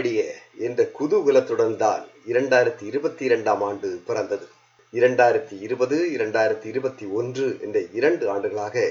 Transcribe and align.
விடிய 0.00 0.20
என்ற 0.66 0.80
குதூகலத்துடன் 0.98 1.74
தான் 1.76 2.04
இரண்டாயிரத்தி 2.26 2.84
இருபத்தி 2.90 3.22
இரண்டாம் 3.28 3.62
ஆண்டு 3.66 3.88
பிறந்தது. 4.06 4.46
இரண்டாயிரத்தி 4.92 5.54
இருபது 5.66 5.96
இரண்டாயிரத்தி 6.16 6.66
இருபத்தி 6.72 7.06
ஒன்று 7.18 7.46
என்ற 7.64 7.78
இரண்டு 7.98 8.24
ஆண்டுகளாக 8.34 8.84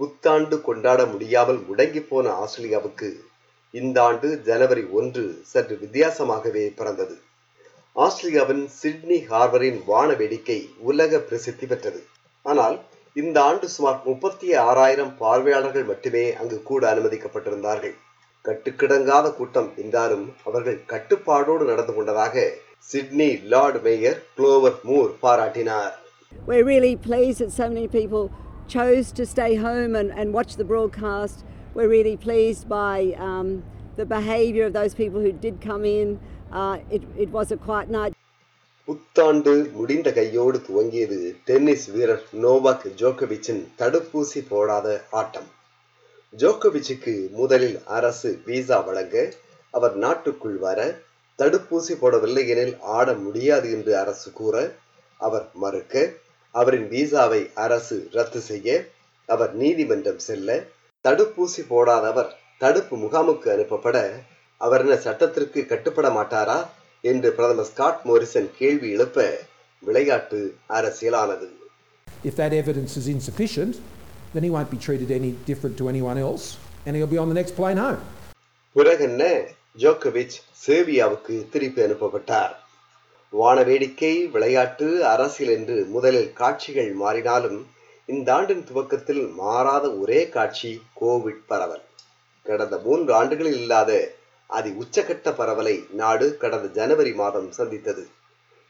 புத்தாண்டு 0.00 0.56
கொண்டாட 0.60 1.00
முடியாமல் 1.06 1.60
முடங்கி 1.68 2.02
போன 2.10 2.32
ஆஸ்திரேலியாவுக்கு 2.42 3.10
இந்த 3.74 3.96
ஆண்டு 4.02 4.28
ஜனவரி 4.48 4.84
ஒன்று 4.98 5.24
சற்று 5.52 5.76
வித்தியாசமாகவே 5.84 6.64
பிறந்தது. 6.80 7.16
ஆஸ்திரேலியாவின் 7.96 8.64
சிட்னி 8.80 9.20
ஹார்பரின் 9.30 9.80
வான 9.86 10.12
வேடிக்கை 10.12 10.60
உலக 10.90 11.22
பிரசித்தி 11.28 11.66
பெற்றது. 11.66 12.02
ஆனால் 12.42 12.76
இந்த 13.16 13.38
ஆண்டு 13.42 13.68
சுமார் 13.68 14.02
முப்பத்தி 14.04 14.50
ஆறாயிரம் 14.68 15.14
பார்வையாளர்கள் 15.22 15.90
மட்டுமே 15.92 16.26
அங்கு 16.32 16.60
கூட 16.62 16.94
அனுமதிக்கப்பட்டிருந்தார்கள். 16.94 17.96
கட்டுக்கிடங்காத 18.44 19.26
கூட்டம் 19.34 19.70
என்றாலும் 19.82 20.26
அவர்கள் 20.44 20.78
கட்டுப்பாடோடு 20.86 21.64
நடந்து 21.64 21.94
கொண்டதாக 21.94 22.34
Sydney 22.90 23.30
Lord 23.52 23.80
Mayor 23.82 24.20
Clover 24.36 24.78
Moore 24.88 25.10
பாராட்டினார் 25.22 25.94
We're 26.48 26.66
really 26.66 26.94
pleased 26.98 27.38
that 27.38 27.52
so 27.52 27.66
many 27.68 27.88
people 27.90 28.24
chose 28.68 29.06
to 29.12 29.24
stay 29.26 29.52
home 29.58 29.92
and, 29.96 30.10
and 30.12 30.26
watch 30.32 30.52
the 30.56 30.64
broadcast. 30.64 31.36
We're 31.74 31.88
really 31.88 32.16
pleased 32.18 32.64
by 32.70 32.96
um, 33.20 33.48
the 33.98 34.06
behaviour 34.08 34.64
of 34.66 34.74
those 34.74 34.94
people 34.94 35.20
who 35.20 35.32
did 35.44 35.56
come 35.60 35.84
in. 35.92 36.08
Uh, 36.52 36.76
it, 36.90 37.02
it 37.16 37.30
was 37.30 37.50
a 37.50 37.58
quiet 37.58 37.90
night. 37.90 38.14
புத்தாண்டு 38.88 39.52
முடிந்த 39.72 40.08
கையோடு 40.12 40.58
துவங்கியது 40.68 41.16
tennis 41.48 41.86
வீரர் 41.94 42.22
Novak 42.44 42.86
ஜோக்கோவிச்சின் 43.00 43.62
தடுப்பூசி 43.80 44.40
போடாத 44.48 44.86
ஆட்டம் 45.12 45.48
ஜோக்கோவிச்சுக்கு 46.34 47.12
முதலில் 47.30 47.78
அரசு 47.88 48.30
visa 48.46 48.78
வழங்க 48.80 49.16
அவர் 49.74 49.94
நாட்டுக்குள் 49.96 50.58
வர 50.58 50.80
தடுப்பூசி 51.38 51.94
போடவில்லை 52.00 52.44
எனில் 52.52 52.76
ஆட 52.96 53.08
முடியாது 53.24 53.68
என்று 53.70 53.92
அரசு 53.96 54.28
கூற 54.32 54.56
அவர் 55.20 55.46
மறுக்க 55.54 55.94
அவரின் 56.54 56.88
விசாவை 56.90 57.40
அரசு 57.64 57.96
ரத்து 58.12 58.40
செய்ய 58.40 58.68
அவர் 59.28 59.52
நீதிமன்றம் 59.56 60.22
செல்ல 60.26 60.50
தடுப்பூசி 61.04 61.62
போடாதவர் 61.70 62.30
தடுப்பு 62.60 62.96
முகாமுக்கு 62.96 63.48
அனுப்பப்பட 63.54 63.96
அவர் 64.60 64.82
என்ன 64.84 64.94
சட்டத்திற்கு 64.98 65.60
கட்டுப்பட 65.66 66.08
மாட்டாரா 66.10 66.58
என்று 67.04 67.30
பிரதமர் 67.32 67.70
ஸ்காட் 67.70 68.02
மோரிசன் 68.04 68.50
கேள்வி 68.58 68.90
எழுப்ப 68.96 69.26
விளையாட்டு 69.82 70.40
அரசியலானது. 70.70 71.48
If 72.24 72.34
that 72.36 72.52
evidence 72.52 72.92
is 72.96 73.06
insufficient, 73.06 73.74
then 74.34 74.44
he 74.44 74.50
won't 74.50 74.70
be 74.70 74.78
treated 74.86 75.10
any 75.18 75.34
different 75.46 75.76
to 75.76 75.84
anyone 75.88 76.18
else 76.26 76.46
and 76.86 76.96
he'll 76.96 77.14
be 77.14 77.18
on 77.18 77.28
the 77.30 77.42
next 77.42 77.54
plane 77.58 77.80
home. 77.84 77.98
பிறகென்ன 78.76 79.44
ஜோக்கோவிச் 79.78 80.36
சேவியாவுக்கு 80.66 81.48
திருப்பி 81.50 81.82
அனுப்பப்பட்டார். 81.82 82.54
வான 83.30 83.62
வேடிக்கை 83.62 84.26
விளையாட்டு 84.26 85.06
அரசியல் 85.06 85.52
என்று 85.52 85.84
முதலில் 85.84 86.32
காட்சிகள் 86.32 86.96
மாறினாலும் 86.96 87.66
இந்த 88.06 88.34
ஆண்டின் 88.34 88.64
துவக்கத்தில் 88.64 89.28
மாறாத 89.28 89.92
ஒரே 89.92 90.28
காட்சி 90.28 90.82
கோவிட் 91.00 91.42
பரவல். 91.46 91.82
கடந்த 92.44 92.78
மூன்று 92.78 93.14
ஆண்டுகளில் 93.14 93.58
இல்லாத 93.60 94.14
அதி 94.46 94.70
உச்சகட்ட 94.70 95.30
பரவலை 95.32 95.92
நாடு 95.92 96.36
கடந்த 96.36 96.68
ஜனவரி 96.68 97.12
மாதம் 97.12 97.50
சந்தித்தது. 97.52 98.08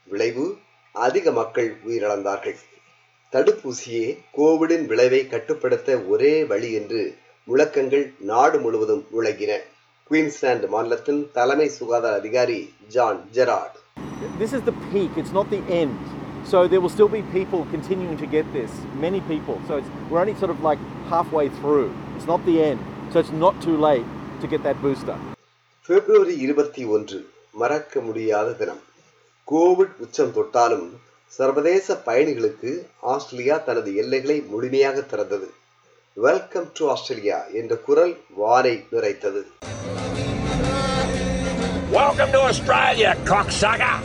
விளைவு 0.06 0.56
அதிக 0.92 1.33
மக்கள் 1.33 1.77
உயிரிழந்தார்கள். 1.89 2.59
தடுப்பூசியே 3.32 4.04
கோவிடின் 4.36 4.86
விளைவை 4.90 5.18
கட்டுப்படுத்த 5.32 5.96
ஒரே 6.12 6.30
வழி 6.50 6.70
என்று 6.80 7.00
முழக்கங்கள் 7.48 8.06
நாடு 8.30 8.56
முழுவதும் 8.64 9.02
முழங்கின 9.14 9.52
குயின்ஸ்லாந்து 10.11 10.68
மாநிலத்தின் 10.74 11.20
தலைமை 11.36 11.68
சுகாதார 11.78 12.14
அதிகாரி 12.20 12.61
John 12.96 13.20
Gerrard 13.36 13.77
This 14.40 14.52
is 14.52 14.62
the 14.62 14.74
peak, 14.90 15.12
it's 15.20 15.33
not 15.33 15.48
the 15.50 15.61
end. 15.78 15.98
So 16.44 16.58
there 16.67 16.80
will 16.80 16.92
still 16.96 17.11
be 17.11 17.22
people 17.34 17.61
continuing 17.74 18.17
to 18.17 18.27
get 18.27 18.46
this, 18.52 18.70
many 19.05 19.20
people. 19.22 19.56
So 19.68 19.72
it's, 19.80 19.90
we're 20.08 20.20
only 20.20 20.36
sort 20.42 20.52
of 20.55 20.61
like 20.61 20.80
halfway 21.12 21.46
through. 21.58 21.86
It's 22.17 22.28
not 22.33 22.40
the 22.44 22.56
end. 22.62 22.80
So 23.12 23.17
it's 23.22 23.34
not 23.36 23.55
too 23.61 23.77
late 23.80 24.08
to 24.42 24.46
get 24.46 24.62
that 24.68 24.78
booster. 24.84 25.17
February 25.88 26.34
இருபத்தி 26.44 26.84
ஒன்று 26.94 27.18
மறக்க 27.55 28.00
முடியாத 28.06 28.48
தினம் 28.61 28.83
Covid 29.48 29.94
உச்சம் 30.05 30.33
தொட்டாலும் 30.38 30.88
சர்வதேச 31.36 31.94
பயணிகளுக்கு 32.06 32.86
Australia 33.00 33.56
தனது 33.56 33.96
எல்லைகளை 33.96 34.40
முழுமையாக 34.40 35.00
திறந்தது. 35.00 35.48
வெல்கம் 36.12 36.70
டு 36.74 36.89
ஆஸ்திரேலியா 36.89 37.44
என்ற 37.52 37.77
குரல் 37.77 38.16
வானை 38.34 38.84
நிறைத்தது. 38.92 39.42
Welcome 41.92 42.30
to 42.30 42.40
Australia, 42.50 43.11
cocksucker! 43.24 43.96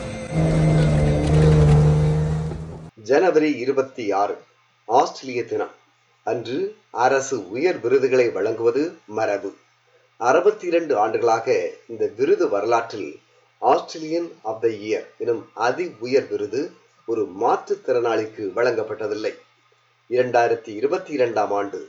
ஜனவரி 2.94 3.56
இருபத்தி 3.58 4.12
ஆறு 4.12 4.36
ஆஸ்திரேலிய 4.84 5.44
தினம். 5.44 5.74
அன்று 6.22 6.76
அரசு 6.90 7.50
உயர் 7.50 7.80
விருதுகளை 7.80 8.30
வழங்குவது 8.30 8.92
மரபு. 9.06 9.54
அறுபத்தி 10.16 10.66
இரண்டு 10.66 10.96
ஆண்டுகளாக 10.98 11.70
இந்த 11.88 12.10
விருது 12.16 12.48
வரலாற்றில் 12.48 13.20
ஆஸ்திரேலியன் 13.58 14.32
ஆஃப் 14.42 14.60
த 14.60 14.68
இயர் 14.68 15.06
எனும் 15.18 15.50
அதி 15.54 15.94
உயர் 15.98 16.28
விருது 16.28 16.82
ஒரு 17.08 17.22
மாற்றுத்திறனாளிக்கு 17.42 18.44
வழங்கப்பட்டதில்லை 18.58 19.32
இரண்டாயிரத்தி 20.10 20.70
இருபத்தி 20.80 21.12
இரண்டாம் 21.18 21.52
ஆண்டு 21.58 21.80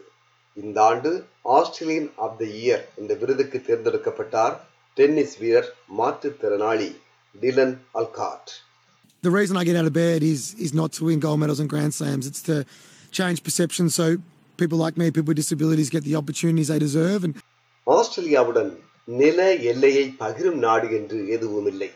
இந்த 0.57 0.77
ஆண்டு 0.91 1.11
ஆஸ்திரேலியன் 1.57 2.09
ஆஃப் 2.25 2.37
த 2.41 2.45
இயர் 2.61 2.83
என்ற 2.99 3.13
விருதுக்கு 3.21 3.59
தேர்ந்தெடுக்கப்பட்டார் 3.69 4.55
டென்னிஸ் 4.97 5.35
வீரர் 5.43 5.69
மாற்றுத்திறனாளி 5.99 6.91
Dylan 7.35 7.75
Alcott 8.01 8.53
the 9.23 9.31
reason 9.31 9.55
I 9.57 9.63
get 9.63 9.77
out 9.79 9.87
of 9.87 9.93
bed 9.95 10.21
is 10.25 10.41
is 10.65 10.71
not 10.73 10.89
to 10.93 11.05
win 11.05 11.19
gold 11.19 11.39
medals 11.41 11.59
and 11.61 11.69
grand 11.69 11.93
slams. 11.97 12.25
It's 12.29 12.43
to 12.43 12.55
change 13.13 13.37
perception 13.47 13.85
so 13.89 14.05
people 14.59 14.79
like 14.79 14.97
me, 14.97 15.05
people 15.09 15.31
with 15.33 15.39
disabilities, 15.39 15.87
get 15.89 16.03
the 16.03 16.15
opportunities 16.15 16.69
they 16.69 16.79
deserve. 16.79 17.21
And 17.27 17.33
ஆஸ்திரேலியாவுடன் 17.87 18.69
நில 19.13 19.39
எல்லையை 19.71 20.05
பகிரும் 20.21 20.59
நாடு 20.65 20.87
என்று 20.97 21.17
எதுவும் 21.35 21.67
இல்லை 21.71 21.89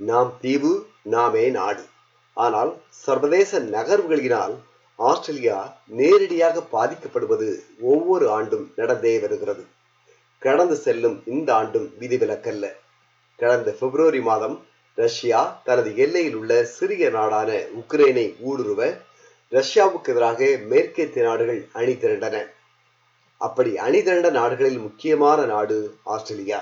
நாம் 0.00 0.30
தீவு 0.40 0.72
நாமே 1.14 1.44
நாடு 1.58 1.82
ஆனால் 2.44 2.72
சர்வதேச 3.04 3.60
நகர்வுகளினால் 3.76 4.54
ஆஸ்திரேலியா 4.98 5.58
நேரடியாக 5.98 6.62
பாதிக்கப்படுவது 6.72 7.48
ஒவ்வொரு 7.90 8.26
ஆண்டும் 8.36 8.66
நடந்தே 8.80 9.14
வருகிறது. 9.22 9.62
கடந்து 10.42 10.76
செல்லும் 10.86 11.16
இந்த 11.34 11.48
ஆண்டும் 11.60 11.86
விதிவிலக்கல்ல. 12.00 12.66
கடந்த 13.40 13.70
பிப்ரவரி 13.80 14.20
மாதம் 14.30 14.56
ரஷ்யா 14.98 15.40
தனது 15.68 15.90
எல்லையில் 16.04 16.36
உள்ள 16.40 16.52
சிறிய 16.76 17.10
நாடான 17.16 17.50
உக்ரைனை 17.80 18.26
ஊடுருவ 18.48 18.80
ரஷ்யாவுக்கு 19.52 20.10
எதிராக 20.12 20.40
மேற்கத்திய 20.70 21.22
நாடுகள் 21.28 21.60
அணி 21.78 21.94
திரண்டன. 22.02 22.36
அப்படி 23.40 23.70
அணி 23.86 24.00
திரண்ட 24.06 24.28
நாடுகளில் 24.30 24.80
முக்கியமான 24.86 25.40
நாடு 25.52 25.78
ஆஸ்திரேலியா. 26.14 26.60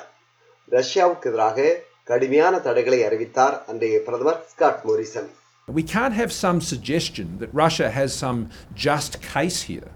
ரஷ்யாவுக்கு 0.70 1.28
எதிராக 1.30 1.66
கடுமையான 2.10 2.54
தடைகளை 2.66 3.00
அறிவித்தார் 3.08 3.56
அன்றைய 3.70 3.96
பிரதமர் 4.06 4.40
Scott 4.52 4.84
Morrison. 4.88 5.30
We 5.67 5.83
can't 5.85 6.13
have 6.13 6.31
some 6.35 6.59
suggestion 6.63 7.27
that 7.39 7.53
Russia 7.55 7.89
has 7.89 8.13
some 8.15 8.39
just 8.77 9.21
case 9.23 9.61
here 9.63 9.89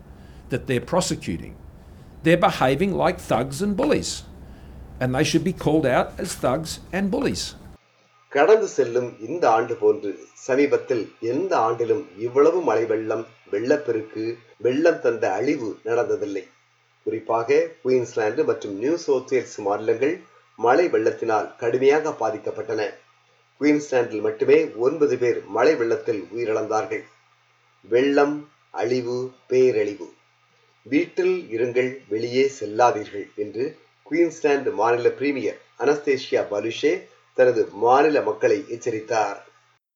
that 0.49 0.67
they're 0.67 0.89
prosecuting. 0.93 1.55
They're 2.23 2.37
behaving 2.39 2.93
like 2.95 3.19
thugs 3.21 3.61
and 3.61 3.75
bullies, 3.75 4.11
and 5.01 5.13
they 5.13 5.23
should 5.23 5.43
be 5.43 5.53
called 5.55 5.85
out 5.87 6.19
as 6.19 6.35
thugs 6.35 6.73
and 6.93 7.11
bullies. 7.11 7.43
கடந்து 8.31 8.67
செல்லும் 8.67 9.09
இந்த 9.25 9.43
ஆண்டு 9.57 9.73
போன்று 9.81 10.09
சமீபத்தில் 10.47 11.03
எந்த 11.31 11.51
ஆண்டிலும் 11.67 12.01
இவ்வளவு 12.25 12.59
மழை 12.61 12.83
வெள்ளம் 12.85 13.23
வெள்ளப்பெருக்கு 13.53 14.23
வெள்ளம் 14.65 14.99
தந்த 15.05 15.25
அழிவு 15.37 15.69
நடந்ததில்லை 15.85 16.43
குறிப்பாக 17.05 17.59
குயின்ஸ்லாந்து 17.83 18.43
மற்றும் 18.49 18.75
நியூ 18.81 18.95
சவுத் 19.05 19.31
வேல்ஸ் 19.33 19.57
மாநிலங்கள் 19.67 20.15
மழை 20.59 20.85
வெள்ளத்தினால் 20.95 21.47
கடுமையாக 21.61 22.13
பாதிக்கப்பட்டன 22.21 22.81
குயின்ஸ்லாந்தில் 23.61 24.25
மட்டுமே 24.27 24.57
ஒன்பது 24.85 25.15
பேர் 25.21 25.39
மழை 25.55 25.73
வெள்ளத்தில் 25.75 26.21
உயிரிழந்தார்கள் 26.35 27.03
வெள்ளம் 27.85 28.37
அழிவு 28.81 29.17
பேரழிவு 29.51 30.07
வீட்டில் 30.85 31.35
இருங்கள் 31.55 31.91
வெளியே 32.13 32.43
செல்லாதீர்கள் 32.57 33.27
என்று 33.43 33.65
குயின்ஸ்லாந்து 34.05 34.71
மாநில 34.81 35.07
பிரீமியர் 35.19 35.57
அனஸ்தேஷியா 35.83 36.43
பலுஷே 36.51 36.93
தனது 37.37 37.63
மாநில 37.85 38.21
மக்களை 38.29 38.59
எச்சரித்தார் 38.77 39.39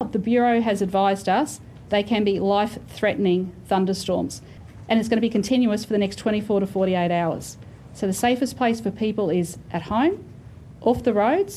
The 0.02 0.24
Bureau 0.30 0.56
has 0.62 0.80
advised 0.82 1.28
us 1.40 1.50
they 1.94 2.04
can 2.04 2.24
be 2.24 2.34
life 2.56 2.76
threatening 2.98 3.42
thunderstorms 3.70 4.36
and 4.88 5.00
it's 5.00 5.10
going 5.10 5.22
to 5.22 5.22
be 5.22 5.30
continuous 5.30 5.86
for 5.86 5.94
the 5.94 6.00
next 6.00 6.18
24 6.18 6.62
to 6.62 6.68
48 6.68 7.12
hours. 7.14 7.46
So 7.94 8.08
the 8.08 8.14
safest 8.16 8.58
place 8.58 8.82
for 8.82 8.92
people 8.92 9.30
is 9.32 9.50
at 9.72 9.84
home, 9.84 10.16
off 10.82 11.04
the 11.04 11.14
roads, 11.16 11.56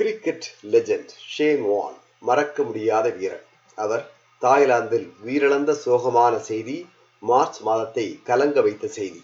cricket 0.00 0.46
legend 0.72 1.12
Shane 1.34 1.62
Warne 1.70 1.96
மறக்க 2.28 2.62
முடியாத 2.68 3.06
வீரர் 3.18 3.44
அவர் 3.78 4.04
தாய்லாந்தில் 4.42 5.08
உயிரிழந்த 5.26 5.72
சோகமான 5.84 6.34
செய்தி 6.50 6.76
March 7.22 7.58
மாதத்தை 7.68 8.06
கலங்க 8.28 8.60
வைத்த 8.66 8.86
செய்தி 8.98 9.22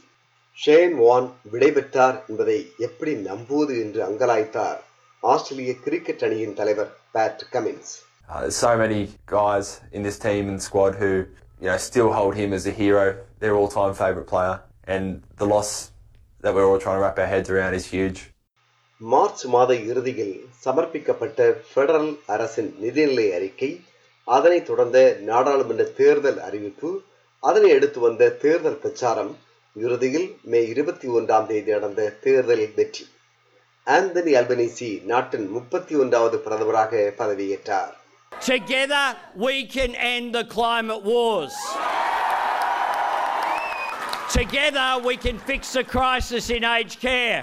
ஷேன் 0.59 0.95
வான் 1.03 1.29
விடைபெற்றார் 1.53 2.17
என்பதை 2.31 2.57
எப்படி 2.89 3.13
நம்புவது 3.29 3.75
என்று 3.85 4.01
அங்கலாய்த்தார் 4.09 4.81
ஆஸ்திரேலிய 5.23 5.73
கிரிக்கெட் 5.85 6.25
அணியின் 6.29 6.59
தலைவர் 6.63 6.91
Pat 7.17 7.45
Cummins 7.55 7.93
Uh, 8.29 8.41
there's 8.43 8.59
so 8.59 8.71
many 8.77 8.99
guys 9.29 9.67
in 9.93 10.03
this 10.03 10.19
team 10.19 10.45
and 10.51 10.61
squad 10.63 10.95
who, 10.95 11.09
you 11.61 11.69
know, 11.69 11.77
still 11.87 12.11
hold 12.13 12.35
him 12.35 12.51
as 12.53 12.65
a 12.67 12.73
hero, 12.73 13.03
their 13.43 13.55
all-time 13.55 13.95
favourite 13.95 14.29
player, 14.31 14.55
and 14.87 15.07
the 15.37 15.47
loss 15.47 15.71
that 16.45 16.55
we're 16.55 16.69
all 16.69 16.79
trying 16.79 16.99
to 16.99 17.03
wrap 17.05 17.19
our 17.19 17.27
heads 17.27 17.51
around 17.55 17.75
is 17.75 17.87
huge. 17.89 18.21
March 19.02 19.44
மாத 19.54 19.72
இறுதியில் 19.90 20.36
சமர்ப்பிக்கப்பட்ட 20.64 21.40
federal 21.74 22.12
அரசின் 22.36 22.72
நிதிநிலை 22.84 23.26
அறிக்கை 23.38 23.70
அதனைத் 24.28 24.68
தொடர்ந்த 24.70 25.00
நாடாளுமன்ற 25.28 25.84
தேர்தல் 26.00 26.40
அறிவிப்பு 26.48 26.90
அதனை 27.44 27.70
அடுத்து 27.76 28.00
வந்த 28.00 28.30
தேர்தல் 28.44 28.80
பிரச்சாரம் 28.84 29.34
இறுதியில் 29.76 30.28
மே 30.52 30.62
இருபத்தி 30.72 31.08
ஒன்றாம் 31.18 31.48
தேதி 31.48 31.72
நடந்த 31.76 32.10
தேர்தலில் 32.24 32.74
வெற்றி 32.76 33.06
ஆந்தனி 33.88 34.34
அல்பனிசி 34.40 34.90
நாட்டின் 35.06 35.48
முப்பத்தி 35.50 35.96
ஒன்றாவது 35.96 36.40
பிரதமராக 36.48 37.06
பதவியேற்றார் 37.22 37.94
Together 38.32 39.06
we 39.38 39.56
can 39.68 39.92
end 40.08 40.28
the 40.36 40.44
climate 40.48 41.04
wars. 41.04 41.56
Together 44.32 44.90
we 45.02 45.16
can 45.18 45.38
fix 45.42 45.62
the 45.72 45.84
crisis 45.86 46.48
in 46.50 46.64
aged 46.66 47.00
care. 47.00 47.40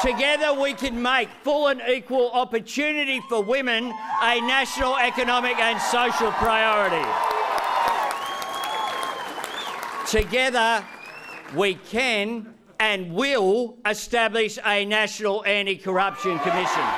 Together 0.00 0.54
we 0.54 0.74
can 0.74 1.00
make 1.02 1.28
full 1.42 1.66
and 1.68 1.82
equal 1.88 2.30
opportunity 2.32 3.20
for 3.28 3.42
women 3.44 3.92
a 4.22 4.40
national 4.42 4.96
economic 4.98 5.58
and 5.58 5.80
social 5.80 6.30
priority. 6.32 7.06
Together 10.08 10.84
we 11.56 11.74
can 11.74 12.54
and 12.80 13.12
will 13.12 13.50
establish 13.86 14.56
a 14.64 14.84
national 14.86 15.36
anti-corruption 15.56 16.38
commission. 16.46 16.88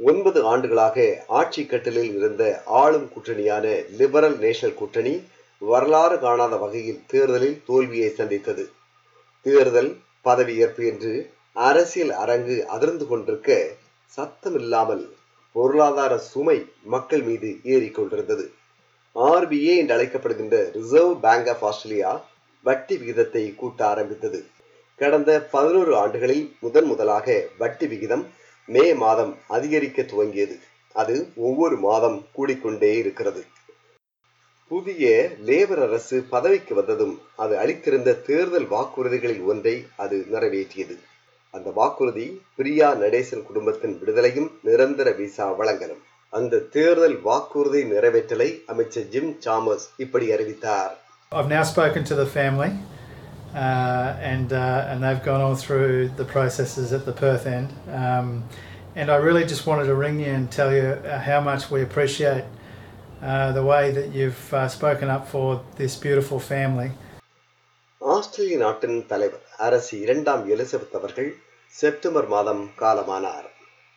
ஒன்பது 0.00 0.40
ஆண்டுகளாக 0.50 0.98
ஆட்சி 1.38 1.62
கட்டலில் 1.70 2.12
இருந்த 2.18 2.44
ஆளும் 2.82 3.08
கூட்டணியான 3.14 3.64
liberal 3.98 4.36
national 4.44 4.78
கூட்டணி 4.78 5.12
வரலாறு 5.62 6.16
காணாத 6.22 6.54
வகையில் 6.62 7.02
தேர்தலில் 7.12 7.58
தோல்வியை 7.66 8.08
சந்தித்தது 8.20 8.64
தேர்தல் 9.46 9.90
பதவியேற்பு 10.24 10.82
என்று 10.86 11.12
அரசியல் 11.52 12.12
அரங்கு 12.14 12.56
அதிர்ந்து 12.66 13.06
கொண்டிருக்க 13.06 13.52
சத்தமில்லாமல் 14.16 15.04
பொருளாதார 15.56 16.18
சுமை 16.18 16.58
மக்கள் 16.84 17.22
மீது 17.22 17.50
ஏறிக்கொண்டிருந்தது 17.64 18.44
ஆர்பிஏ 19.16 19.72
என்று 19.76 19.94
அழைக்கப்படுகின்ற 19.96 20.56
ரிசர்வ் 20.72 21.14
பேங்க் 21.20 21.48
ஆஃப் 21.48 21.64
ஆஸ்திரேலியா 21.64 22.10
வட்டி 22.64 22.96
விகிதத்தை 22.96 23.54
கூட்ட 23.54 23.80
ஆரம்பித்தது. 23.86 24.40
கடந்த 25.00 25.30
பதினோரு 25.50 25.92
ஆண்டுகளில் 25.96 26.44
முதன் 26.60 26.84
முதலாக 26.84 27.46
வட்டி 27.58 27.86
விகிதம் 27.86 28.24
மே 28.68 28.94
மாதம் 28.94 29.32
அதிகரிக்க 29.48 30.02
துவங்கியது. 30.02 30.56
அது 30.94 31.16
ஒவ்வொரு 31.36 31.76
மாதம் 31.76 32.18
கூடிக்கொண்டே 32.36 32.92
இருக்கிறது. 32.96 33.42
புதிய 34.70 35.04
லேபர் 35.46 35.80
அரசு 35.84 36.16
பதவிக்கு 36.32 36.72
வந்ததும் 36.78 37.14
அது 37.42 37.54
அளித்திருந்த 37.62 38.10
தேர்தல் 38.28 38.66
வாக்குறுதிகளில் 38.74 39.42
ஒன்றை 39.52 39.72
அது 40.04 40.16
நிறைவேற்றியது 40.34 40.96
அந்த 41.54 41.68
வாக்குறுதி 41.78 42.26
பிரியா 42.58 42.88
நடேசன் 43.02 43.42
குடும்பத்தின் 43.48 43.96
விடுதலையும் 44.00 44.48
நிரந்தர 44.68 45.10
விசா 45.20 45.46
வழங்கலும் 45.60 46.02
அந்த 46.32 46.60
தேர்தல் 46.76 47.16
வாக்குறுதி 47.28 47.80
நிறைவேற்றலை 47.94 48.48
அமைச்சர் 48.74 49.08
ஜிம் 49.14 49.32
சாமஸ் 49.46 49.86
இப்படி 50.04 50.28
அறிவித்தார் 50.36 50.94
I've 51.32 51.50
now 51.56 51.64
spoken 51.72 52.02
to 52.10 52.14
the 52.20 52.28
family, 52.38 52.70
uh, 53.64 54.30
and 54.32 54.50
uh, 54.52 54.90
and 54.90 54.98
they've 55.04 55.24
gone 55.24 55.42
on 55.48 55.54
through 55.64 55.90
the 56.20 56.26
processes 56.34 56.88
at 56.98 57.04
the 57.04 57.16
Perth 57.20 57.46
end. 57.58 57.68
Um, 58.00 58.28
and 58.98 59.08
I 59.10 59.18
really 59.26 59.44
just 59.52 59.64
wanted 59.68 59.86
to 59.92 59.96
ring 60.04 60.16
you 60.20 60.32
and 60.36 60.46
tell 60.58 60.72
you 60.72 60.86
how 61.28 61.40
much 61.50 61.64
we 61.74 61.80
appreciate 61.82 62.46
uh, 62.46 62.59
the 63.52 63.62
way 63.62 63.90
that 63.90 64.12
you've 64.12 64.54
uh, 64.54 64.66
spoken 64.68 65.08
up 65.10 65.26
for 65.26 65.46
this 65.76 65.96
beautiful 65.98 66.40
family. 66.40 66.90
ஆஸ்திரேலிய 68.00 68.58
நாட்டின் 68.58 68.98
தலைவர் 69.06 69.42
அரசு 69.58 69.94
இரண்டாம் 70.00 70.44
Elizabeth 70.52 70.94
அவர்கள் 70.98 71.28
September 71.74 72.28
மாதம் 72.28 72.62
காலமானார் 72.78 73.48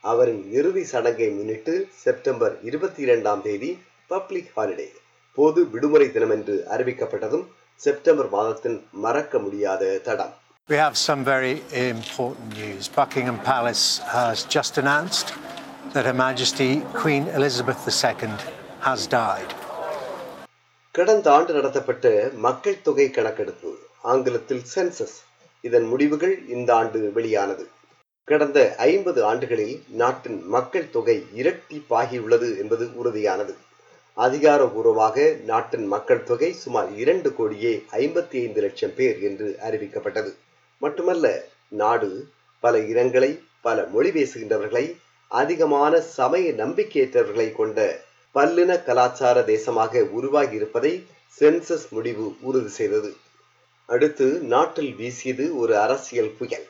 அவரின் 0.04 0.42
இறுதி 0.52 0.84
சடங்கை 0.92 1.30
முன்னிட்டு 1.30 1.74
செப்டம்பர் 2.04 2.56
இருபத்தி 2.62 3.02
இரண்டாம் 3.02 3.42
தேதி 3.42 3.70
பப்ளிக் 4.10 4.50
ஹாலிடே 4.56 4.88
பொது 5.38 5.62
விடுமுறை 5.74 6.08
தினம் 6.12 6.34
என்று 6.38 6.56
அறிவிக்கப்பட்டதும் 6.76 7.46
செப்டம்பர் 7.82 8.32
மாதத்தின் 8.38 8.80
மறக்க 9.06 9.40
முடியாத 9.40 9.94
தடம் 10.08 10.34
We 10.70 10.78
have 10.78 10.98
some 11.08 11.24
very 11.26 11.56
important 11.88 12.50
news. 12.60 12.84
Buckingham 13.00 13.40
Palace 13.48 13.86
has 14.14 14.38
just 14.56 14.78
announced 14.78 15.30
that 15.94 16.06
Her 16.06 16.18
Majesty 16.22 16.70
Queen 17.02 17.24
Elizabeth 17.40 17.82
II 17.88 18.30
has 18.86 19.02
died. 19.10 19.52
கடந்த 20.92 21.32
ஆண்டு 21.32 21.54
நடத்தப்பட்ட 21.54 22.32
மக்கள் 22.34 22.82
தொகை 22.82 23.10
கணக்கெடுப்பு 23.10 23.78
ஆங்கிலத்தில் 24.02 24.62
சென்சஸ் 24.76 25.16
இதன் 25.62 25.84
முடிவுகள் 25.84 26.48
இந்த 26.48 26.76
ஆண்டு 26.76 27.12
வெளியானது. 27.14 27.68
கடந்த 28.24 28.76
ஐம்பது 28.78 29.24
ஆண்டுகளில் 29.24 29.84
நாட்டின் 29.88 30.48
மக்கள் 30.48 30.90
தொகை 30.90 31.24
இரட்டிப்பாகியுள்ளது 31.36 32.58
என்பது 32.58 32.86
உறுதியானது. 33.04 33.56
அதிகாரபூர்வமாக 34.18 35.44
நாட்டின் 35.44 35.88
மக்கள் 35.88 36.24
தொகை 36.24 36.54
சுமார் 36.54 36.96
இரண்டு 36.96 37.36
கோடியே 37.36 37.84
ஐம்பத்தி 37.92 38.36
ஐந்து 38.44 38.62
லட்சம் 38.62 38.96
பேர் 38.96 39.22
என்று 39.22 39.58
அறிவிக்கப்பட்டது. 39.70 40.34
மட்டுமல்ல 40.78 41.46
நாடு 41.68 42.28
பல 42.60 42.78
இனங்களை 42.80 43.44
பல 43.62 43.84
மொழி 43.84 44.10
பேசுகின்றவர்களை 44.10 44.98
அதிகமான 45.28 46.02
சமய 46.02 46.52
நம்பிக்கையற்றவர்களை 46.52 47.52
கொண்ட 47.52 48.00
பல்லின 48.36 48.84
கலாச்சார 48.84 49.42
தேசமாக 49.42 50.02
உருவாகி 50.18 50.56
இருப்பதை 50.56 50.94
சென்சஸ் 51.40 51.88
முடிவு 51.90 52.26
உறுதி 52.42 52.72
செய்தது. 52.80 53.12
அடுத்து 53.86 54.28
நாட்டில் 54.54 54.94
வீசியது 55.00 55.46
ஒரு 55.62 55.74
அரசியல் 55.78 56.32
புயல். 56.40 56.66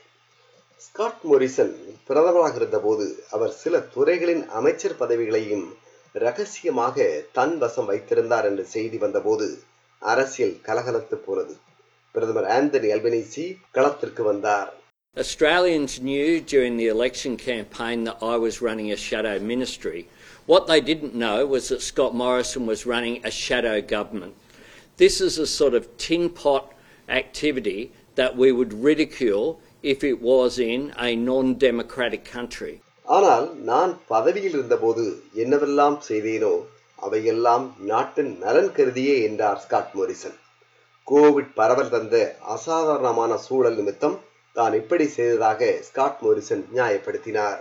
ஸ்காட் 0.86 1.22
மொரிசன் 1.32 1.74
பிரதமராக 2.08 2.56
இருந்தபோது 2.56 3.06
அவர் 3.32 3.54
சில 3.62 3.80
துறைகளின் 3.96 4.44
அமைச்சர் 4.60 4.98
பதவிகளையும் 5.00 5.66
ரகசியமாக 6.12 7.06
தன் 7.32 7.58
வசம் 7.58 7.86
வைத்திருந்தார் 7.86 8.46
என்ற 8.46 8.64
செய்தி 8.76 8.98
வந்தபோது 8.98 9.48
அரசியல் 10.00 10.56
கலகலத்து 10.68 11.16
போனது. 11.28 11.56
பிரதமர் 12.12 12.50
ஆந்தனி 12.58 12.90
அல்பனீசி 12.96 13.46
களத்திற்கு 13.72 14.24
வந்தார். 14.24 14.72
Australians 15.18 15.94
knew 16.08 16.30
during 16.52 16.76
the 16.82 16.88
election 16.98 17.34
campaign 17.50 17.98
that 18.08 18.20
I 18.34 18.36
was 18.46 18.56
running 18.68 18.88
a 18.92 19.00
shadow 19.08 19.34
ministry. 19.54 20.00
What 20.49 20.67
they 20.67 20.81
didn't 20.83 21.15
know 21.17 21.39
was 21.47 21.65
that 21.69 21.83
Scott 21.83 22.15
Morrison 22.15 22.65
was 22.67 22.87
running 22.87 23.17
a 23.23 23.33
shadow 23.39 23.79
government. 23.95 24.35
This 24.99 25.21
is 25.21 25.39
a 25.39 25.49
sort 25.49 25.75
of 25.75 25.85
tin 25.99 26.31
pot 26.33 26.65
activity 27.09 27.81
that 28.17 28.37
we 28.37 28.49
would 28.53 28.73
ridicule 28.89 29.47
if 29.85 30.03
it 30.05 30.21
was 30.23 30.59
in 30.67 30.81
a 30.99 31.11
non 31.29 31.47
democratic 31.61 32.25
country. 32.37 32.75
ஆனால் 33.09 33.47
நான் 33.69 33.93
பதவியில் 34.11 34.57
இருந்தபோது 34.57 35.05
என்னவெல்லாம் 35.43 35.97
செய்தேனோ 36.09 36.55
அவையெல்லாம் 36.99 37.65
நாட்டின் 37.91 38.33
நலன் 38.43 38.73
கருதியே 38.77 39.15
என்றார் 39.29 39.61
ஸ்காட் 39.65 39.95
மோரிசன் 39.99 40.37
கோவிட் 41.07 41.53
பரவல் 41.59 41.93
தந்த 41.95 42.17
அசாதாரணமான 42.55 43.39
சூழல் 43.47 43.79
நிமித்தம் 43.81 44.17
தான் 44.57 44.75
இப்படி 44.81 45.07
செய்ததாக 45.17 45.71
Scott 45.89 46.21
Morrison 46.27 46.65
நியாயப்படுத்தினார் 46.77 47.59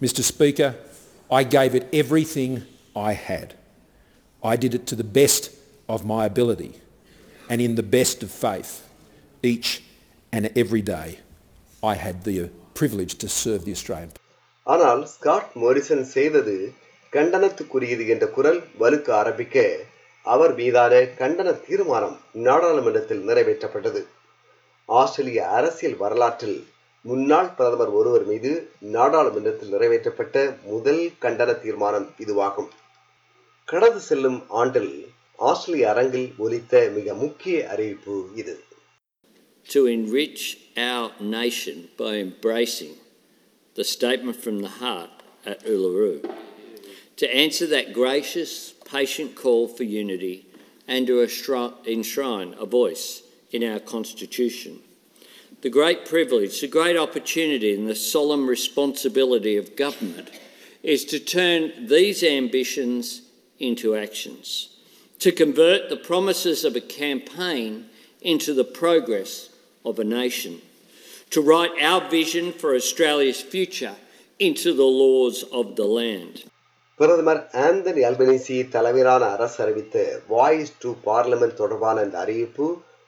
Mr. 0.00 0.22
Speaker, 0.32 0.70
I 1.29 1.43
gave 1.45 1.73
it 1.73 1.87
everything 1.93 2.63
I 2.95 3.13
had. 3.13 3.55
I 4.43 4.55
did 4.55 4.75
it 4.75 4.85
to 4.87 4.95
the 4.95 5.03
best 5.05 5.51
of 5.89 6.05
my 6.05 6.25
ability 6.25 6.71
and 7.49 7.61
in 7.61 7.75
the 7.75 7.83
best 7.89 8.23
of 8.23 8.31
faith. 8.31 8.71
Each 9.43 9.83
and 10.33 10.51
every 10.55 10.81
day, 10.83 11.19
I 11.83 11.95
had 11.95 12.23
the 12.23 12.49
privilege 12.75 13.15
to 13.15 13.27
serve 13.29 13.65
the 13.65 13.71
Australian 13.71 14.11
ஆனால் 14.67 15.01
Scott 15.13 15.49
Morrison 15.61 16.05
செய்தது 16.13 16.53
கண்டனத்துக்குரியது 17.13 18.03
என்ற 18.07 18.25
குரல் 18.27 18.59
வலுக்க 18.81 19.07
ஆரம்பிக்க 19.21 19.55
அவர் 20.25 20.53
மீதான 20.55 21.01
கண்டன 21.19 21.49
தீர்மானம் 21.65 22.15
நாடாளுமன்றத்தில் 22.45 23.23
நிறைவேற்றப்பட்டது 23.29 24.01
ஆஸ்திரேலிய 24.89 25.41
அரசியல் 25.57 25.97
வரலாற்றில் 26.03 26.57
முன்னாள் 27.05 27.49
பிரதமர் 27.55 27.91
ஒருவர் 27.99 28.25
மீது 28.25 28.51
நாடாளுமன்றத்தில் 28.95 29.73
நிறைவேற்றப்பட்ட 29.73 30.35
முதல் 30.65 31.01
கண்டன 31.23 31.51
தீர்மானம் 31.63 32.07
இதுவாகும் 32.23 32.69
கடந்து 33.67 34.01
செல்லும் 34.09 34.39
ஆண்டில் 34.61 34.93
ஆஸ்திரேலிய 35.49 35.89
அரங்கில் 35.93 36.29
ஒலித்த 36.45 36.83
மிக 36.97 37.15
முக்கிய 37.23 37.57
அறிவிப்பு 37.73 38.17
இது 38.41 38.55
To 39.67 39.81
enrich 39.87 40.41
our 40.85 41.05
nation 41.37 41.77
by 41.97 42.13
embracing 42.17 42.95
the 43.75 43.85
statement 43.85 44.37
from 44.45 44.55
the 44.59 44.71
heart 44.81 45.13
at 45.45 45.59
Uluru. 45.73 46.15
To 47.21 47.25
answer 47.43 47.67
that 47.67 47.93
gracious, 47.93 48.53
patient 48.85 49.31
call 49.35 49.61
for 49.75 49.85
unity 50.03 50.35
and 50.87 51.07
to 51.07 51.15
enshrine 51.87 52.51
a 52.59 52.69
voice 52.81 53.07
in 53.53 53.63
our 53.63 53.81
Constitution. 53.93 54.73
The 55.62 55.70
great 55.70 56.04
privilege, 56.04 56.60
the 56.60 56.68
great 56.68 56.96
opportunity, 56.96 57.74
and 57.74 57.88
the 57.88 57.94
solemn 57.96 58.46
responsibility 58.48 59.56
of 59.56 59.74
government 59.76 60.28
is 60.82 61.04
to 61.06 61.18
turn 61.18 61.88
these 61.88 62.22
ambitions 62.22 63.22
into 63.58 63.96
actions, 63.96 64.46
to 65.18 65.32
convert 65.32 65.88
the 65.88 65.96
promises 66.10 66.64
of 66.64 66.76
a 66.76 66.80
campaign 66.80 67.86
into 68.22 68.54
the 68.54 68.64
progress 68.82 69.50
of 69.84 69.98
a 69.98 70.04
nation, 70.04 70.60
to 71.30 71.40
write 71.40 71.74
our 71.82 72.08
vision 72.08 72.52
for 72.52 72.74
Australia's 72.74 73.40
future 73.40 73.96
into 74.38 74.72
the 74.72 74.90
laws 75.02 75.42
of 75.60 75.66
the 75.80 75.88
land. 76.00 76.34
பிரதமர் 77.00 77.40
Anthony 77.64 78.02
Albanese 78.08 78.56
தலைமையிலான 78.74 79.24
அரசு 79.34 79.58
அறிவித்த 79.64 79.96
voice 80.32 80.72
to 80.82 80.90
parliament 81.08 81.58
தொடர்பான 81.60 82.02
இந்த 82.06 82.16
அறிவிப்பு 82.24 82.66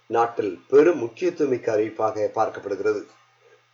நாட்டில் 0.09 0.53
பெரும் 0.67 0.97
முக்கியத்துவமிக்க 0.97 1.67
அறிவிப்பாக 1.75 2.27
பார்க்கப்படுகிறது. 2.38 3.01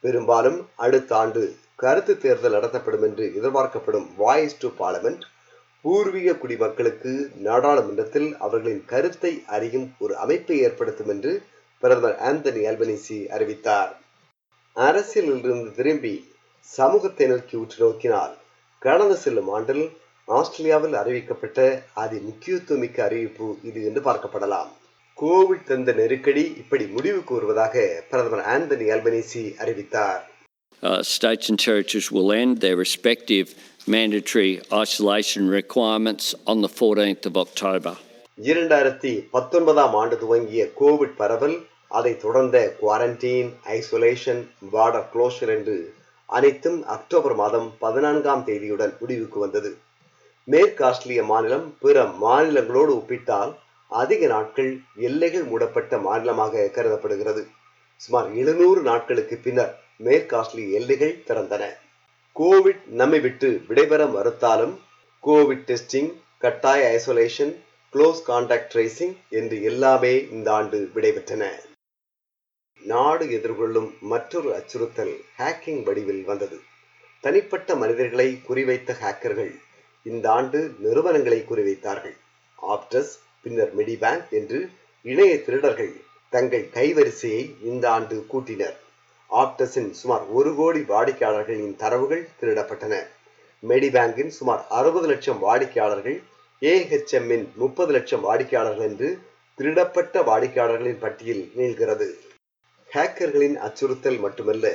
பெரும்பாலும் 0.04 0.60
அடுத்த 0.76 1.12
ஆண்டு 1.16 1.42
கருத்து 1.76 2.14
தேர்தல் 2.18 2.56
நடத்தப்படும் 2.58 3.06
என்று 3.08 3.26
எதிர்பார்க்கப்படும் 3.40 4.08
வாய்ஸ் 4.18 4.60
டு 4.60 4.70
பார்லமெண்ட் 4.80 5.24
பூர்வீக 5.86 6.34
குடிமக்களுக்கு 6.34 7.12
நாடாளுமன்றத்தில் 7.48 8.30
அவர்களின் 8.38 8.84
கருத்தை 8.86 9.32
அறியும் 9.56 9.88
ஒரு 10.00 10.14
அமைப்பை 10.16 10.58
ஏற்படுத்தும் 10.60 11.08
என்று 11.08 11.32
பிரதமர் 11.84 12.18
ஆந்தனி 12.30 12.64
அல்பனிசி 12.72 13.18
அறிவித்தார். 13.36 13.92
அரசியலிலிருந்து 14.76 15.72
திரும்பி 15.74 16.14
சமூகத்தை 16.70 17.28
நோக்கி 17.28 17.56
உற்று 17.58 17.80
நோக்கினால் 17.86 18.36
கடந்த 18.82 19.16
செல்லும் 19.16 19.50
ஆண்டில் 19.56 19.86
ஆஸ்திரேலியாவில் 20.28 21.00
அறிவிக்கப்பட்ட 21.02 21.60
அதி 21.94 22.18
முக்கியத்துவமிக்க 22.20 23.04
அறிவிப்பு 23.04 23.48
இது 23.64 23.80
என்று 23.84 24.02
பார்க்கப்படலாம். 24.02 24.72
கோவிட் 25.22 25.66
தந்த 25.66 25.92
நெருக்கடி 25.94 26.44
இப்படி 26.62 26.86
முடிவுக்கு 26.94 27.34
வருவதாக 27.36 27.76
பிரதமர் 28.10 28.46
ஆந்தனி 28.54 28.88
அல்பனீசி 28.96 29.46
அறிவித்தார் 29.64 30.22
Uh, 30.84 31.00
states 31.10 31.46
and 31.50 31.60
territories 31.62 32.08
will 32.12 32.30
end 32.34 32.54
their 32.60 32.78
respective 32.78 33.48
mandatory 33.88 34.50
isolation 34.76 35.44
requirements 35.52 36.26
on 36.46 36.58
the 36.62 36.72
14th 36.78 37.26
of 37.30 37.36
October. 37.38 37.94
இரண்டாயிரத்தி 38.38 39.12
பத்தொன்பதாம் 39.34 39.96
ஆண்டு 39.96 40.16
துவங்கிய 40.22 40.64
கோவிட் 40.80 41.16
பரவல் 41.20 41.56
அதை 41.92 42.14
தொடர்ந்த 42.18 42.58
குவாரண்டீன் 42.80 43.52
ஐசோலேஷன் 43.76 44.42
பார்டர் 44.74 45.08
க்ளோஷர் 45.14 45.52
என்று 45.58 45.78
அனைத்தும் 46.30 46.80
அக்டோபர் 46.96 47.36
மாதம் 47.36 47.70
பதினான்காம் 47.80 48.46
தேதியுடன் 48.48 48.96
முடிவுக்கு 49.02 49.40
வந்தது 49.40 49.72
மேற்கு 50.48 50.84
ஆஸ்திரேலிய 50.90 51.24
மாநிலம் 51.26 51.68
பிற 51.82 51.96
மாநிலங்களோடு 52.22 52.94
ஒப்பிட்டால் 53.00 53.52
அதிக 54.00 54.28
நாட்கள் 54.28 54.72
எல்லைகள் 55.08 55.44
மூடப்பட்ட 55.44 55.98
மாநிலமாக 56.08 56.70
கருதப்படுகிறது. 56.76 57.42
சுமார் 58.02 58.28
எழுநூறு 58.36 58.82
நாட்களுக்கு 58.82 59.36
பின்னர் 59.46 59.74
மேற்கு 60.06 60.36
ஆஸ்திரேலிய 60.38 60.80
எல்லைகள் 60.80 61.16
திறந்தன. 61.28 61.64
கோவிட் 62.36 62.84
நம்மை 63.00 63.20
விட்டு 63.20 63.50
விடைபெற 63.70 64.02
மறுத்தாலும் 64.16 64.76
கோவிட் 65.24 65.66
டெஸ்டிங் 65.70 66.12
கட்டாய 66.44 66.82
ஐசோலேஷன் 66.98 67.54
க்ளோஸ் 67.94 68.22
கான்டாக்ட் 68.28 68.72
ட்ரேசிங் 68.74 69.16
என்று 69.40 69.58
எல்லாமே 69.64 70.14
இந்த 70.36 70.48
ஆண்டு 70.54 70.78
விடைபெற்றன. 70.96 71.44
நாடு 72.82 73.26
எதிர்கொள்ளும் 73.38 73.90
மற்றொரு 74.12 74.50
அச்சுறுத்தல் 74.58 75.14
ஹேக்கிங் 75.40 75.82
வடிவில் 75.88 76.24
வந்தது. 76.24 76.58
தனிப்பட்ட 77.24 77.76
மனிதர்களை 77.76 78.28
குறிவைத்த 78.48 78.96
ஹேக்கர்கள் 79.02 79.52
இந்த 80.06 80.26
ஆண்டு 80.38 80.60
நிறுவனங்களை 80.86 81.40
குறிவைத்தார்கள். 81.50 82.16
ஆப்டஸ் 82.74 83.14
பின்னர் 83.44 83.74
மெடிபேங்க் 83.78 84.30
என்று 84.30 84.70
இணைய 85.06 85.44
திருடர்கள் 85.44 85.94
தங்கள் 86.30 86.70
கைவரிசையை 86.74 87.44
இந்த 87.64 87.92
ஆண்டு 87.92 88.26
கூட்டினர். 88.32 88.78
ஆப்டஸின் 89.30 89.92
சுமார் 89.92 90.28
ஒரு 90.28 90.56
கோடி 90.56 90.80
வாடிக்கையாளர்களின் 90.80 91.76
தரவுகள் 91.76 92.28
திருடப்பட்டன. 92.40 92.94
மெடிபேங்கின் 93.68 94.28
சுமார் 94.28 94.66
அறுபது 94.70 95.08
லட்சம் 95.08 95.40
வாடிக்கையாளர்கள் 95.40 96.24
ஏஹெச்எம்மின் 96.62 97.46
முப்பது 97.56 97.92
லட்சம் 97.92 98.22
வாடிக்கையாளர்கள் 98.22 98.90
என்று 98.90 99.10
திருடப்பட்ட 99.58 100.24
வாடிக்கையாளர்களின் 100.24 101.00
பட்டியல் 101.00 101.44
நீள்கிறது. 101.56 102.08
ஹேக்கர்களின் 102.90 103.58
அச்சுறுத்தல் 103.58 104.20
மட்டுமல்ல 104.20 104.68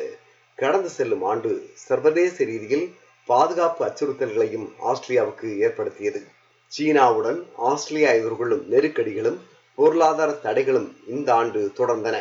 கடந்து 0.54 0.88
செல்லும் 0.88 1.22
ஆண்டு 1.22 1.50
சர்வதேச 1.74 2.44
ரீதியில் 2.44 2.94
பாதுகாப்பு 3.28 3.82
அச்சுறுத்தல்களையும் 3.86 4.68
ஆஸ்திரியாவுக்கு 4.84 5.58
ஏற்படுத்தியது. 5.58 6.20
சீனாவுடன் 6.72 7.42
ஆஸ்திரேலியா 7.56 8.10
எதிர்கொள்ளும் 8.12 8.64
நெருக்கடிகளும் 8.70 9.38
பொருளாதார 9.74 10.32
தடைகளும் 10.42 10.88
இந்த 11.08 11.34
ஆண்டு 11.34 11.72
தொடர்ந்தன. 11.76 12.16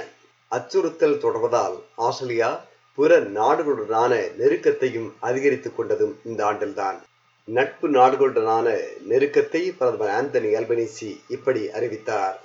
அச்சுறுத்தல் 0.47 1.21
தொடர்வதால் 1.23 1.75
ஆஸ்திரேலியா 1.95 2.61
பிற 2.95 3.19
நாடுகளுடனான 3.19 4.13
நெருக்கத்தையும் 4.39 5.13
அதிகரித்துக் 5.19 5.79
கொண்டதும் 5.79 6.13
இந்த 6.25 6.45
ஆண்டில்தான். 6.45 6.97
நட்பு 7.43 7.89
நாடுகளுடனான 7.89 8.79
நெருக்கத்தை 9.09 9.75
பிரதமர் 9.77 10.13
ஆந்தனி 10.19 10.51
அல்பனிசி 10.59 11.19
இப்படி 11.27 11.69
அறிவித்தார். 11.69 12.39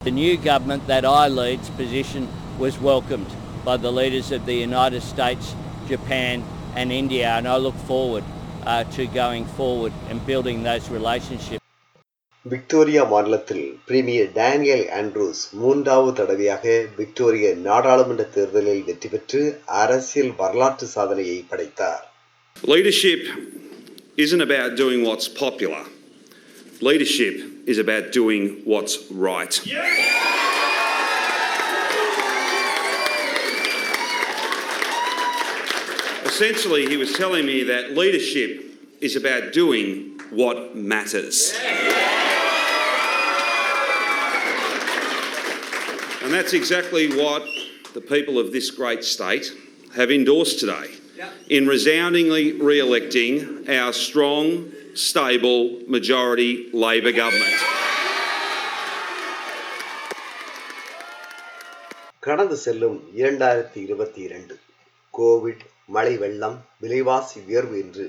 The 0.00 0.10
new 0.10 0.34
government 0.50 0.80
that 0.88 1.04
I 1.06 1.30
lead's 1.30 1.70
position 1.78 2.26
was 2.60 2.72
welcomed 2.84 3.32
by 3.66 3.76
the 3.82 3.90
leaders 3.90 4.30
of 4.30 4.42
the 4.46 4.56
United 4.68 5.02
States, 5.12 5.46
Japan 5.88 6.42
and 6.74 6.90
India 6.90 7.26
and 7.36 7.48
I 7.48 7.58
look 7.58 7.78
forward 7.88 8.22
uh, 8.64 8.84
to 8.86 9.06
going 9.14 9.44
forward 9.58 9.92
and 10.08 10.24
building 10.26 10.62
those 10.62 10.88
relationships. 10.90 11.58
Victoria 12.46 13.02
மாநிலத்தில் 13.04 13.66
premier 13.86 14.30
Daniel 14.38 14.86
Andrews 14.98 15.42
மூன்றாவது 15.60 16.12
தடவையாக 16.20 16.64
Victoria 16.96 17.52
நாடாளுமன்ற 17.66 18.24
தேர்தலில் 18.36 18.82
வெற்றி 18.88 19.08
பெற்று 19.08 19.42
அரசியல் 19.82 20.32
வரலாற்று 20.40 20.88
சாதனையை 20.96 21.38
படைத்தார் 21.52 22.02
Leadership 22.56 23.22
isn't 24.18 24.42
about 24.42 24.70
doing 24.76 25.00
what's 25.02 25.28
popular. 25.44 25.82
Leadership 26.82 27.36
is 27.66 27.78
about 27.78 28.04
doing 28.12 28.44
what's 28.64 28.96
right. 29.28 29.54
Essentially, 36.41 36.87
he 36.87 36.97
was 36.97 37.13
telling 37.13 37.45
me 37.45 37.63
that 37.63 37.95
leadership 37.95 38.63
is 39.01 39.15
about 39.15 39.53
doing 39.53 40.19
what 40.31 40.75
matters. 40.75 41.53
And 46.23 46.33
that's 46.33 46.53
exactly 46.53 47.07
what 47.15 47.47
the 47.93 48.01
people 48.01 48.37
of 48.37 48.51
this 48.51 48.69
great 48.71 49.03
state 49.03 49.53
have 49.95 50.11
endorsed 50.11 50.59
today 50.59 50.91
in 51.49 51.67
resoundingly 51.67 52.53
re 52.53 52.79
electing 52.79 53.69
our 53.69 53.93
strong, 53.93 54.71
stable 54.93 55.81
majority 55.87 56.69
Labor 56.73 57.11
government. 57.11 57.57
கடந்து 62.19 62.57
செல்லும் 62.57 62.95
இரண்டாயிரத்தி 63.15 63.79
இருபத்தி 63.81 64.21
இரண்டு 64.21 64.55
Covid 65.17 65.61
மழை 65.94 66.14
வெள்ளம் 66.22 66.58
விலைவாசி 66.82 67.38
உயர்வு 67.48 67.76
என்று 67.84 68.06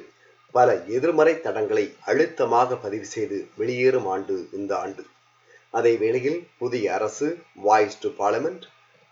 பல 0.55 0.75
எதிர்மறை 0.95 1.33
தடங்களை 1.45 1.85
அழுத்தமாக 2.09 2.75
பதிவு 2.83 3.07
செய்து 3.15 3.37
வெளியேறும் 3.59 4.07
ஆண்டு 4.13 4.35
இந்த 4.59 4.71
ஆண்டு. 4.83 5.03
அதே 5.77 5.93
வேளையில் 6.03 6.39
புதிய 6.61 6.93
அரசு 6.97 7.27
வாய்ஸ் 7.67 7.99
டு 8.01 8.09
பார்லமெண்ட் 8.21 8.65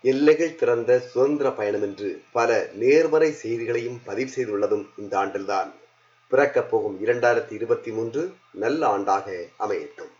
எல்லைகள் 0.04 0.58
திறந்த 0.60 0.90
சுதந்திர 1.12 1.48
பயணம் 1.58 1.84
என்று 1.88 2.08
பல 2.32 2.50
நேர்மறை 2.82 3.30
செய்திகளையும் 3.42 4.00
பதிவு 4.08 4.30
செய்துள்ளதும் 4.36 4.86
இந்த 4.98 5.14
ஆண்டில்தான். 5.18 5.70
பிறக்கப் 6.30 6.70
போகும் 6.70 6.96
இரண்டாயிரத்தி 7.06 7.54
இருபத்தி 7.58 7.90
மூன்று 7.90 8.22
நல்ல 8.62 8.82
ஆண்டாக 8.96 9.26
அமையட்டும். 9.64 10.12